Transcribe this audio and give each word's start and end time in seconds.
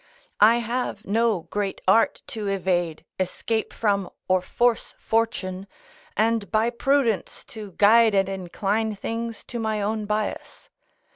I 0.39 0.55
have 0.57 1.05
no 1.05 1.41
great 1.41 1.79
art 1.87 2.23
to 2.29 2.47
evade, 2.47 3.05
escape 3.19 3.71
from 3.71 4.09
or 4.27 4.41
force 4.41 4.95
fortune, 4.97 5.67
and 6.17 6.49
by 6.51 6.71
prudence 6.71 7.43
to 7.53 7.73
guide 7.73 8.15
and 8.15 8.27
incline 8.27 8.95
things 8.95 9.43
to 9.43 9.59
my 9.59 9.79
own 9.79 10.07
bias. 10.07 10.71